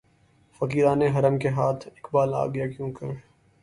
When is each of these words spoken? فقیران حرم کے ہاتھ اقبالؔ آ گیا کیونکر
فقیران 0.61 1.01
حرم 1.15 1.37
کے 1.39 1.49
ہاتھ 1.57 1.87
اقبالؔ 1.87 2.33
آ 2.35 2.45
گیا 2.53 2.67
کیونکر 2.71 3.05